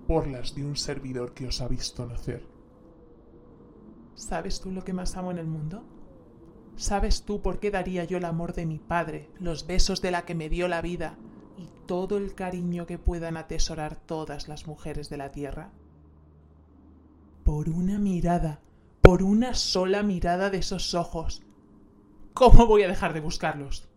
por 0.07 0.26
las 0.26 0.55
de 0.55 0.64
un 0.64 0.76
servidor 0.76 1.35
que 1.35 1.47
os 1.47 1.61
ha 1.61 1.69
visto 1.69 2.05
nacer. 2.07 2.47
¿Sabes 4.14 4.61
tú 4.61 4.71
lo 4.71 4.85
que 4.85 4.93
más 4.93 5.17
amo 5.17 5.31
en 5.31 5.38
el 5.38 5.47
mundo? 5.47 5.85
¿Sabes 6.76 7.25
tú 7.25 7.43
por 7.43 7.61
qué 7.61 7.71
daría 7.71 8.05
yo 8.05 8.19
el 8.19 8.25
amor 8.25 8.55
de 8.55 8.67
mi 8.67 8.79
padre, 8.79 9.31
los 9.38 9.67
besos 9.67 10.02
de 10.02 10.11
la 10.11 10.25
que 10.25 10.35
me 10.35 10.49
dio 10.49 10.67
la 10.67 10.83
vida, 10.83 11.17
y 11.57 11.69
todo 11.87 12.17
el 12.17 12.35
cariño 12.35 12.87
que 12.87 12.99
puedan 12.99 13.37
atesorar 13.37 13.97
todas 13.97 14.49
las 14.49 14.67
mujeres 14.67 15.11
de 15.11 15.17
la 15.17 15.31
tierra? 15.31 15.71
Por 17.45 17.69
una 17.69 17.99
mirada, 17.99 18.61
por 19.02 19.23
una 19.23 19.55
sola 19.55 20.02
mirada 20.02 20.50
de 20.50 20.59
esos 20.59 20.95
ojos. 20.95 21.43
¿Cómo 22.35 22.67
voy 22.67 22.83
a 22.83 22.88
dejar 22.88 23.12
de 23.12 23.21
buscarlos? 23.21 23.88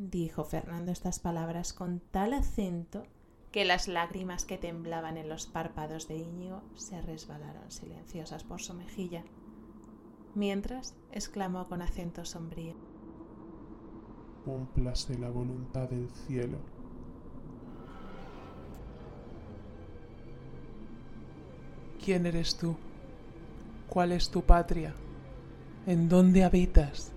Dijo 0.00 0.44
Fernando 0.44 0.92
estas 0.92 1.20
palabras 1.20 1.74
con 1.74 2.00
tal 2.00 2.32
acento 2.32 3.04
que 3.52 3.64
las 3.64 3.86
lágrimas 3.86 4.44
que 4.44 4.56
temblaban 4.56 5.18
en 5.18 5.28
los 5.28 5.46
párpados 5.46 6.08
de 6.08 6.16
Íñigo 6.16 6.62
se 6.74 7.02
resbalaron 7.02 7.70
silenciosas 7.70 8.44
por 8.44 8.62
su 8.62 8.72
mejilla, 8.74 9.24
mientras 10.34 10.94
exclamó 11.12 11.68
con 11.68 11.82
acento 11.82 12.24
sombrío 12.24 12.74
cúmplase 14.44 15.18
la 15.18 15.28
voluntad 15.28 15.88
del 15.88 16.08
cielo. 16.26 16.58
¿Quién 22.04 22.26
eres 22.26 22.56
tú? 22.56 22.74
¿Cuál 23.88 24.12
es 24.12 24.30
tu 24.30 24.42
patria? 24.42 24.94
¿En 25.86 26.08
dónde 26.08 26.44
habitas? 26.44 27.12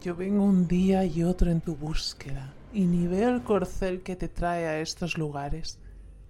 Yo 0.00 0.14
vengo 0.14 0.44
un 0.44 0.68
día 0.68 1.04
y 1.04 1.24
otro 1.24 1.50
en 1.50 1.60
tu 1.60 1.74
búsqueda, 1.74 2.54
y 2.72 2.84
ni 2.84 3.08
veo 3.08 3.30
el 3.30 3.42
corcel 3.42 4.02
que 4.02 4.14
te 4.14 4.28
trae 4.28 4.66
a 4.66 4.78
estos 4.78 5.18
lugares, 5.18 5.80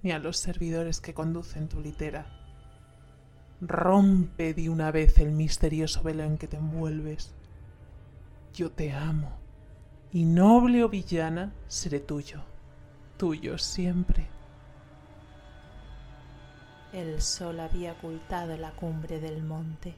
ni 0.02 0.10
a 0.10 0.18
los 0.18 0.38
servidores 0.38 1.02
que 1.02 1.12
conducen 1.12 1.68
tu 1.68 1.78
litera. 1.80 2.26
Rompe 3.60 4.54
de 4.54 4.70
una 4.70 4.90
vez 4.90 5.18
el 5.18 5.32
misterioso 5.32 6.02
velo 6.02 6.22
en 6.22 6.38
que 6.38 6.48
te 6.48 6.56
envuelves. 6.56 7.34
Yo 8.54 8.70
te 8.70 8.92
amo 8.92 9.36
y 10.12 10.24
noble 10.24 10.82
o 10.82 10.88
villana, 10.88 11.52
seré 11.66 12.00
tuyo, 12.00 12.40
tuyo 13.18 13.58
siempre. 13.58 14.26
El 16.94 17.20
sol 17.20 17.60
había 17.60 17.92
ocultado 17.92 18.56
la 18.56 18.70
cumbre 18.70 19.20
del 19.20 19.42
monte. 19.42 19.94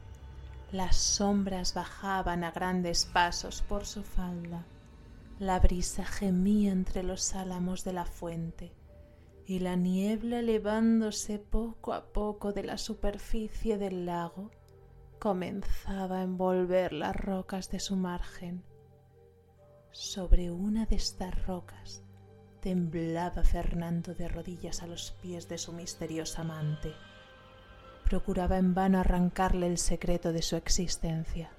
Las 0.72 0.96
sombras 0.96 1.74
bajaban 1.74 2.44
a 2.44 2.50
grandes 2.50 3.04
pasos 3.04 3.62
por 3.62 3.86
su 3.86 4.02
falda. 4.02 4.64
La 5.38 5.58
brisa 5.58 6.04
gemía 6.04 6.70
entre 6.70 7.02
los 7.02 7.34
álamos 7.34 7.84
de 7.84 7.92
la 7.92 8.04
fuente 8.04 8.72
y 9.46 9.58
la 9.58 9.74
niebla 9.74 10.38
elevándose 10.38 11.38
poco 11.38 11.92
a 11.92 12.12
poco 12.12 12.52
de 12.52 12.62
la 12.62 12.78
superficie 12.78 13.78
del 13.78 14.06
lago 14.06 14.50
comenzaba 15.18 16.18
a 16.18 16.22
envolver 16.22 16.92
las 16.92 17.16
rocas 17.16 17.70
de 17.70 17.80
su 17.80 17.96
margen 17.96 18.62
sobre 19.92 20.52
una 20.52 20.86
de 20.86 20.96
estas 20.96 21.46
rocas 21.46 22.04
temblaba 22.60 23.42
Fernando 23.42 24.14
de 24.14 24.28
rodillas 24.28 24.82
a 24.82 24.86
los 24.86 25.12
pies 25.22 25.48
de 25.48 25.58
su 25.58 25.72
misteriosa 25.72 26.42
amante. 26.42 26.94
Procuraba 28.10 28.58
en 28.58 28.74
vano 28.74 28.98
arrancarle 28.98 29.68
el 29.68 29.78
secreto 29.78 30.32
de 30.32 30.42
su 30.42 30.56
existencia. 30.56 31.52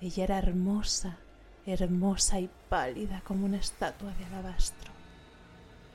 Ella 0.00 0.24
era 0.24 0.38
hermosa, 0.38 1.18
hermosa 1.66 2.40
y 2.40 2.50
pálida 2.68 3.22
como 3.24 3.46
una 3.46 3.58
estatua 3.58 4.12
de 4.14 4.24
alabastro. 4.24 4.90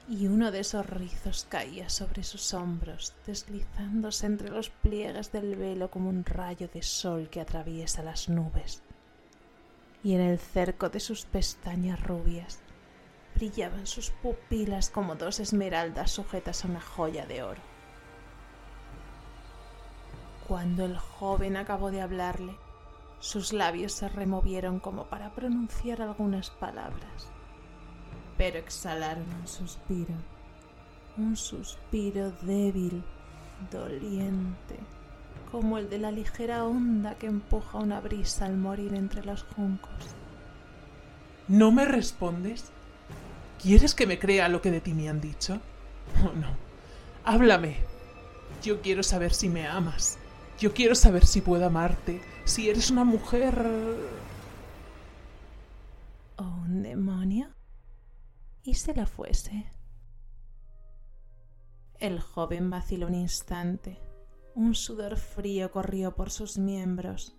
Y 0.07 0.27
uno 0.27 0.51
de 0.51 0.61
esos 0.61 0.85
rizos 0.85 1.45
caía 1.49 1.89
sobre 1.89 2.23
sus 2.23 2.53
hombros, 2.53 3.13
deslizándose 3.27 4.25
entre 4.25 4.51
los 4.51 4.69
pliegues 4.69 5.33
del 5.33 5.57
velo 5.57 5.91
como 5.91 6.07
un 6.07 6.23
rayo 6.23 6.69
de 6.73 6.81
sol 6.81 7.27
que 7.29 7.41
atraviesa 7.41 8.01
las 8.01 8.29
nubes. 8.29 8.81
Y 10.01 10.13
en 10.13 10.21
el 10.21 10.39
cerco 10.39 10.87
de 10.87 11.01
sus 11.01 11.25
pestañas 11.25 12.01
rubias 12.01 12.59
brillaban 13.35 13.85
sus 13.85 14.11
pupilas 14.11 14.89
como 14.89 15.15
dos 15.15 15.41
esmeraldas 15.41 16.09
sujetas 16.09 16.63
a 16.63 16.69
una 16.69 16.79
joya 16.79 17.25
de 17.25 17.43
oro. 17.43 17.78
Cuando 20.49 20.83
el 20.83 20.97
joven 20.97 21.57
acabó 21.57 21.91
de 21.91 22.01
hablarle, 22.01 22.55
sus 23.19 23.53
labios 23.53 23.93
se 23.93 24.09
removieron 24.09 24.79
como 24.79 25.05
para 25.05 25.29
pronunciar 25.29 26.01
algunas 26.01 26.49
palabras, 26.49 27.27
pero 28.35 28.57
exhalaron 28.57 29.27
un 29.39 29.47
suspiro, 29.47 30.15
un 31.17 31.35
suspiro 31.35 32.31
débil, 32.41 33.03
doliente, 33.69 34.79
como 35.51 35.77
el 35.77 35.87
de 35.87 35.99
la 35.99 36.09
ligera 36.09 36.65
onda 36.65 37.13
que 37.13 37.27
empuja 37.27 37.77
una 37.77 38.01
brisa 38.01 38.47
al 38.47 38.57
morir 38.57 38.95
entre 38.95 39.23
los 39.23 39.43
juncos. 39.55 40.15
¿No 41.47 41.71
me 41.71 41.85
respondes? 41.85 42.71
¿Quieres 43.61 43.93
que 43.93 44.07
me 44.07 44.17
crea 44.17 44.49
lo 44.49 44.63
que 44.63 44.71
de 44.71 44.81
ti 44.81 44.95
me 44.95 45.09
han 45.09 45.21
dicho? 45.21 45.61
Oh, 46.25 46.33
no. 46.35 46.47
Háblame. 47.23 47.77
Yo 48.63 48.81
quiero 48.81 49.03
saber 49.03 49.31
si 49.31 49.47
me 49.47 49.67
amas. 49.67 50.17
Yo 50.59 50.73
quiero 50.73 50.93
saber 50.93 51.25
si 51.25 51.39
puedo 51.39 51.65
amarte, 51.65 52.21
si 52.43 52.69
eres 52.69 52.91
una 52.91 53.05
mujer... 53.05 53.65
¿O 56.37 56.43
un 56.43 56.83
demonio? 56.83 57.47
¿Y 58.63 58.73
si 58.73 58.93
lo 58.93 59.07
fuese? 59.07 59.71
El 61.97 62.19
joven 62.19 62.69
vaciló 62.69 63.07
un 63.07 63.15
instante. 63.15 64.01
Un 64.53 64.75
sudor 64.75 65.17
frío 65.17 65.71
corrió 65.71 66.15
por 66.15 66.29
sus 66.29 66.57
miembros. 66.57 67.37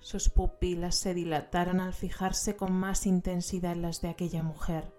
Sus 0.00 0.30
pupilas 0.30 0.94
se 0.94 1.12
dilataron 1.12 1.80
al 1.80 1.92
fijarse 1.92 2.56
con 2.56 2.72
más 2.72 3.04
intensidad 3.04 3.72
en 3.72 3.82
las 3.82 4.00
de 4.00 4.08
aquella 4.08 4.42
mujer. 4.42 4.94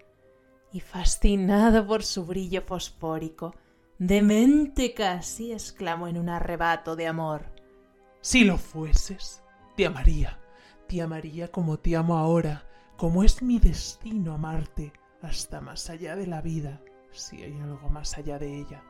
Y 0.72 0.80
fascinado 0.80 1.84
por 1.84 2.04
su 2.04 2.26
brillo 2.26 2.62
fosfórico, 2.62 3.56
Demente 4.00 4.94
casi, 4.94 5.52
exclamó 5.52 6.08
en 6.08 6.16
un 6.16 6.30
arrebato 6.30 6.96
de 6.96 7.06
amor. 7.06 7.52
Si 8.22 8.44
lo 8.44 8.56
fueses, 8.56 9.44
te 9.76 9.84
amaría, 9.84 10.40
te 10.88 11.02
amaría 11.02 11.48
como 11.48 11.78
te 11.78 11.96
amo 11.96 12.16
ahora, 12.16 12.66
como 12.96 13.22
es 13.22 13.42
mi 13.42 13.58
destino 13.58 14.32
amarte, 14.32 14.94
hasta 15.20 15.60
más 15.60 15.90
allá 15.90 16.16
de 16.16 16.26
la 16.26 16.40
vida, 16.40 16.80
si 17.10 17.42
hay 17.42 17.60
algo 17.60 17.90
más 17.90 18.16
allá 18.16 18.38
de 18.38 18.60
ella. 18.60 18.82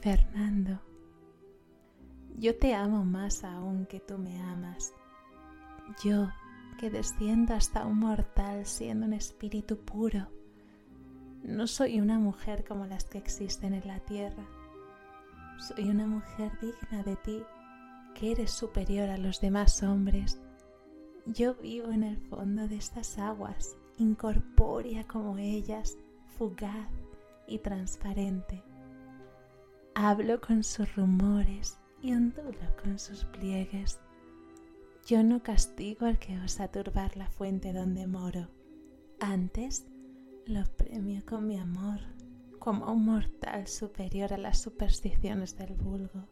Fernando, 0.00 0.80
yo 2.36 2.58
te 2.58 2.74
amo 2.74 3.04
más 3.04 3.44
aún 3.44 3.86
que 3.86 4.00
tú 4.00 4.18
me 4.18 4.42
amas. 4.42 4.92
Yo, 6.02 6.28
que 6.76 6.90
desciendo 6.90 7.54
hasta 7.54 7.86
un 7.86 8.00
mortal 8.00 8.66
siendo 8.66 9.06
un 9.06 9.12
espíritu 9.12 9.78
puro, 9.78 10.26
no 11.46 11.68
soy 11.68 12.00
una 12.00 12.18
mujer 12.18 12.64
como 12.64 12.86
las 12.86 13.04
que 13.04 13.18
existen 13.18 13.72
en 13.72 13.86
la 13.86 14.00
tierra. 14.00 14.44
Soy 15.58 15.88
una 15.88 16.06
mujer 16.06 16.50
digna 16.60 17.04
de 17.04 17.14
ti, 17.16 17.42
que 18.14 18.32
eres 18.32 18.50
superior 18.50 19.10
a 19.10 19.16
los 19.16 19.40
demás 19.40 19.82
hombres. 19.84 20.40
Yo 21.24 21.54
vivo 21.54 21.92
en 21.92 22.02
el 22.02 22.16
fondo 22.16 22.66
de 22.66 22.76
estas 22.76 23.18
aguas, 23.18 23.76
incorpórea 23.96 25.06
como 25.06 25.38
ellas, 25.38 25.96
fugaz 26.36 26.90
y 27.46 27.58
transparente. 27.58 28.64
Hablo 29.94 30.40
con 30.40 30.64
sus 30.64 30.96
rumores 30.96 31.78
y 32.02 32.12
ondulo 32.12 32.76
con 32.82 32.98
sus 32.98 33.24
pliegues. 33.24 34.00
Yo 35.06 35.22
no 35.22 35.44
castigo 35.44 36.06
al 36.06 36.18
que 36.18 36.38
osa 36.40 36.68
turbar 36.68 37.16
la 37.16 37.28
fuente 37.28 37.72
donde 37.72 38.08
moro. 38.08 38.48
Antes, 39.20 39.86
lo 40.46 40.64
premio 40.76 41.24
con 41.26 41.44
mi 41.48 41.58
amor 41.58 41.98
como 42.60 42.92
un 42.92 43.04
mortal 43.04 43.66
superior 43.66 44.32
a 44.32 44.38
las 44.38 44.58
supersticiones 44.58 45.56
del 45.56 45.74
vulgo, 45.74 46.28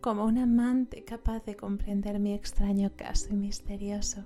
como 0.00 0.24
un 0.24 0.38
amante 0.38 1.04
capaz 1.04 1.44
de 1.44 1.54
comprender 1.54 2.18
mi 2.18 2.32
extraño 2.32 2.92
caso 2.96 3.28
y 3.30 3.36
misterioso. 3.36 4.24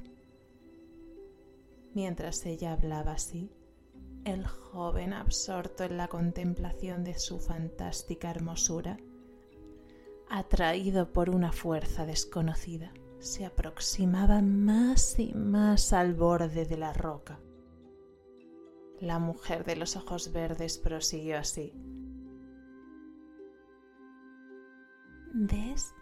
Mientras 1.92 2.46
ella 2.46 2.73
hablaba 2.73 3.12
así, 3.12 3.51
el 4.25 4.46
joven 4.46 5.12
absorto 5.12 5.83
en 5.83 5.96
la 5.96 6.07
contemplación 6.07 7.03
de 7.03 7.18
su 7.18 7.40
fantástica 7.40 8.31
hermosura, 8.31 8.96
atraído 10.29 11.12
por 11.12 11.31
una 11.31 11.51
fuerza 11.51 12.07
desconocida, 12.07 12.92
se 13.18 13.44
aproximaba 13.44 14.40
más 14.40 15.18
y 15.18 15.35
más 15.35 15.92
al 15.92 16.14
borde 16.14 16.64
de 16.64 16.77
la 16.77 16.92
roca. 16.92 17.40
La 19.00 19.18
mujer 19.18 19.64
de 19.64 19.76
los 19.76 19.96
ojos 19.96 20.30
verdes 20.30 20.76
prosiguió 20.76 21.38
así. 21.38 21.72
¿Ves? 25.32 25.94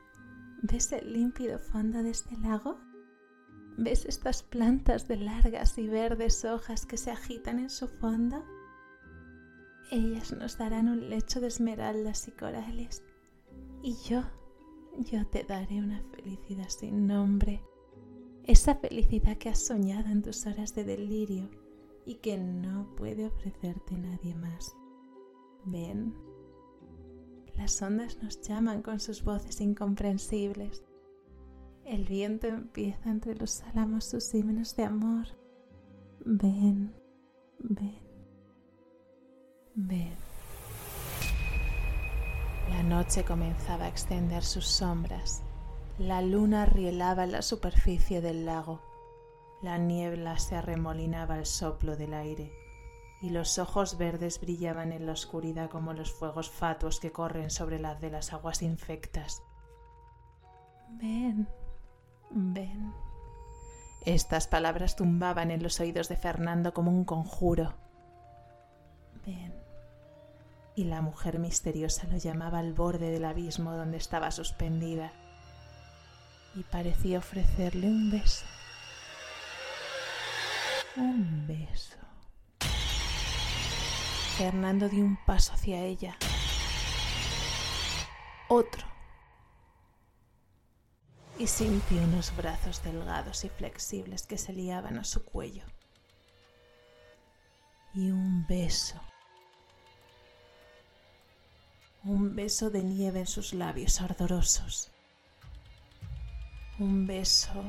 ¿Ves 0.62 0.90
el 0.90 1.12
límpido 1.12 1.60
fondo 1.60 2.02
de 2.02 2.10
este 2.10 2.36
lago? 2.38 2.80
¿Ves 3.76 4.04
estas 4.04 4.42
plantas 4.42 5.06
de 5.06 5.16
largas 5.16 5.78
y 5.78 5.86
verdes 5.86 6.44
hojas 6.44 6.86
que 6.86 6.96
se 6.96 7.12
agitan 7.12 7.60
en 7.60 7.70
su 7.70 7.86
fondo? 7.86 8.44
Ellas 9.92 10.32
nos 10.32 10.58
darán 10.58 10.88
un 10.88 11.08
lecho 11.08 11.40
de 11.40 11.46
esmeraldas 11.46 12.26
y 12.26 12.32
corales. 12.32 13.04
Y 13.80 13.94
yo, 14.08 14.24
yo 14.98 15.24
te 15.28 15.44
daré 15.44 15.78
una 15.78 16.02
felicidad 16.10 16.68
sin 16.68 17.06
nombre. 17.06 17.62
Esa 18.42 18.74
felicidad 18.74 19.38
que 19.38 19.50
has 19.50 19.64
soñado 19.64 20.08
en 20.10 20.22
tus 20.22 20.46
horas 20.46 20.74
de 20.74 20.82
delirio 20.82 21.48
y 22.08 22.14
que 22.14 22.38
no 22.38 22.88
puede 22.96 23.26
ofrecerte 23.26 23.98
nadie 23.98 24.34
más. 24.34 24.74
Ven, 25.66 26.14
las 27.54 27.82
ondas 27.82 28.16
nos 28.22 28.40
llaman 28.40 28.80
con 28.80 28.98
sus 28.98 29.22
voces 29.22 29.60
incomprensibles. 29.60 30.82
El 31.84 32.06
viento 32.06 32.46
empieza 32.46 33.10
entre 33.10 33.34
los 33.34 33.62
álamos 33.64 34.06
sus 34.06 34.32
himnos 34.32 34.74
de 34.74 34.84
amor. 34.84 35.26
Ven, 36.24 36.94
ven, 37.58 37.98
ven. 39.74 40.14
La 42.70 42.82
noche 42.82 43.22
comenzaba 43.22 43.84
a 43.84 43.88
extender 43.88 44.42
sus 44.42 44.66
sombras. 44.66 45.42
La 45.98 46.22
luna 46.22 46.64
rielaba 46.64 47.24
en 47.24 47.32
la 47.32 47.42
superficie 47.42 48.22
del 48.22 48.46
lago. 48.46 48.87
La 49.60 49.76
niebla 49.76 50.38
se 50.38 50.54
arremolinaba 50.54 51.34
al 51.34 51.46
soplo 51.46 51.96
del 51.96 52.14
aire 52.14 52.52
y 53.20 53.30
los 53.30 53.58
ojos 53.58 53.98
verdes 53.98 54.40
brillaban 54.40 54.92
en 54.92 55.06
la 55.06 55.12
oscuridad 55.12 55.68
como 55.68 55.92
los 55.92 56.12
fuegos 56.12 56.48
fatuos 56.48 57.00
que 57.00 57.10
corren 57.10 57.50
sobre 57.50 57.80
las 57.80 58.00
de 58.00 58.10
las 58.10 58.32
aguas 58.32 58.62
infectas. 58.62 59.42
Ven, 60.90 61.48
ven. 62.30 62.94
Estas 64.06 64.46
palabras 64.46 64.94
tumbaban 64.94 65.50
en 65.50 65.62
los 65.62 65.80
oídos 65.80 66.08
de 66.08 66.16
Fernando 66.16 66.72
como 66.72 66.92
un 66.92 67.04
conjuro. 67.04 67.74
Ven. 69.26 69.52
Y 70.76 70.84
la 70.84 71.02
mujer 71.02 71.40
misteriosa 71.40 72.06
lo 72.06 72.16
llamaba 72.16 72.60
al 72.60 72.72
borde 72.74 73.10
del 73.10 73.24
abismo 73.24 73.72
donde 73.72 73.96
estaba 73.96 74.30
suspendida 74.30 75.10
y 76.54 76.62
parecía 76.62 77.18
ofrecerle 77.18 77.88
un 77.88 78.12
beso 78.12 78.46
un 80.96 81.46
beso. 81.46 81.96
Fernando 84.36 84.88
dio 84.88 85.04
un 85.04 85.16
paso 85.24 85.52
hacia 85.52 85.82
ella. 85.82 86.16
Otro. 88.48 88.86
Y 91.38 91.46
sintió 91.46 91.98
unos 92.02 92.34
brazos 92.36 92.82
delgados 92.82 93.44
y 93.44 93.48
flexibles 93.48 94.26
que 94.26 94.38
se 94.38 94.52
liaban 94.52 94.98
a 94.98 95.04
su 95.04 95.24
cuello. 95.24 95.64
Y 97.94 98.10
un 98.10 98.46
beso. 98.46 99.00
Un 102.04 102.34
beso 102.34 102.70
de 102.70 102.82
nieve 102.82 103.20
en 103.20 103.26
sus 103.26 103.52
labios 103.52 104.00
ardorosos. 104.00 104.90
Un 106.78 107.06
beso 107.06 107.64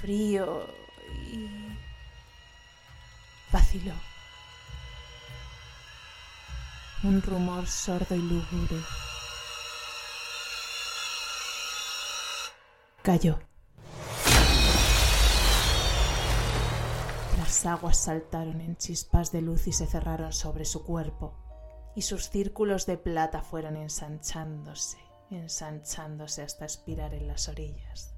frío 0.00 0.66
y 1.14 1.48
vaciló. 3.52 3.94
Un 7.02 7.20
rumor 7.22 7.66
sordo 7.66 8.14
y 8.14 8.22
lúgubre 8.22 8.76
cayó. 13.04 13.38
Las 17.36 17.66
aguas 17.66 17.98
saltaron 17.98 18.62
en 18.62 18.76
chispas 18.76 19.30
de 19.30 19.42
luz 19.42 19.66
y 19.66 19.72
se 19.72 19.86
cerraron 19.86 20.32
sobre 20.32 20.64
su 20.64 20.84
cuerpo, 20.84 21.34
y 21.94 22.00
sus 22.02 22.30
círculos 22.30 22.86
de 22.86 22.96
plata 22.96 23.42
fueron 23.42 23.76
ensanchándose, 23.76 24.96
ensanchándose 25.30 26.42
hasta 26.42 26.64
expirar 26.64 27.12
en 27.12 27.28
las 27.28 27.48
orillas. 27.48 28.13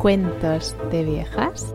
Cuentos 0.00 0.74
de 0.90 1.04
viejas 1.04 1.74